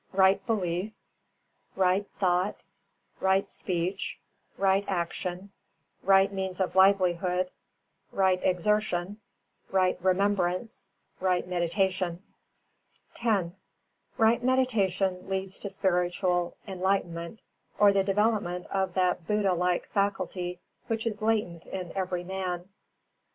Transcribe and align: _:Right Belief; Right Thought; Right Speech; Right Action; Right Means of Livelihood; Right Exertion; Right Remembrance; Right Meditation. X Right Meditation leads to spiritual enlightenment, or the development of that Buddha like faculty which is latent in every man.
_:Right 0.17 0.43
Belief; 0.47 0.93
Right 1.75 2.07
Thought; 2.19 2.65
Right 3.19 3.47
Speech; 3.47 4.17
Right 4.57 4.83
Action; 4.87 5.51
Right 6.01 6.33
Means 6.33 6.59
of 6.59 6.75
Livelihood; 6.75 7.51
Right 8.11 8.39
Exertion; 8.41 9.17
Right 9.69 10.03
Remembrance; 10.03 10.89
Right 11.19 11.47
Meditation. 11.47 12.23
X 13.23 13.49
Right 14.17 14.43
Meditation 14.43 15.29
leads 15.29 15.59
to 15.59 15.69
spiritual 15.69 16.57
enlightenment, 16.67 17.43
or 17.77 17.93
the 17.93 18.03
development 18.03 18.65
of 18.71 18.95
that 18.95 19.27
Buddha 19.27 19.53
like 19.53 19.85
faculty 19.87 20.59
which 20.87 21.05
is 21.05 21.21
latent 21.21 21.67
in 21.67 21.91
every 21.95 22.23
man. 22.23 22.69